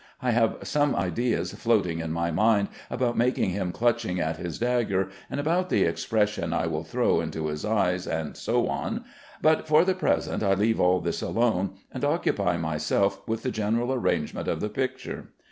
I 0.19 0.31
have 0.31 0.57
some 0.63 0.95
ideas 0.95 1.53
floating 1.53 1.99
in 1.99 2.11
my 2.11 2.31
mind 2.31 2.69
about 2.89 3.15
making 3.15 3.51
him 3.51 3.71
clutching 3.71 4.19
at 4.19 4.37
his 4.37 4.57
dagger, 4.57 5.09
and 5.29 5.39
about 5.39 5.69
the 5.69 5.83
expression 5.83 6.53
I 6.53 6.65
will 6.65 6.83
throw 6.83 7.21
into 7.21 7.49
his 7.49 7.63
eyes, 7.63 8.07
and 8.07 8.35
so 8.35 8.67
on; 8.67 9.05
but, 9.43 9.67
for 9.67 9.85
the 9.85 9.93
present, 9.93 10.41
I 10.41 10.55
leave 10.55 10.79
all 10.79 11.01
this 11.01 11.21
alone, 11.21 11.73
and 11.91 12.03
occupy 12.03 12.57
myself 12.57 13.21
with 13.27 13.43
the 13.43 13.51
general 13.51 13.93
arrangement 13.93 14.47
of 14.47 14.59
the 14.59 14.69
picture. 14.69 15.27